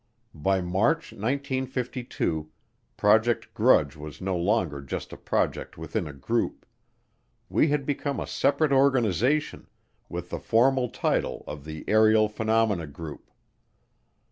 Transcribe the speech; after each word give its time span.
By 0.33 0.61
March 0.61 1.13
1952, 1.13 2.49
Project 2.97 3.53
Grudge 3.53 3.95
was 3.95 4.19
no 4.19 4.35
longer 4.35 4.81
just 4.81 5.13
a 5.13 5.15
project 5.15 5.77
within 5.77 6.07
a 6.07 6.11
group; 6.13 6.65
we 7.49 7.67
had 7.67 7.85
become 7.85 8.19
a 8.19 8.25
separate 8.25 8.71
organization, 8.71 9.67
with 10.09 10.31
the 10.31 10.39
formal 10.39 10.89
title 10.89 11.43
of 11.45 11.65
the 11.65 11.85
Aerial 11.87 12.27
Phenomena 12.29 12.87
Group. 12.87 13.29